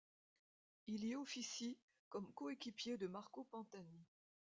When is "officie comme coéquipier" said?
1.15-2.97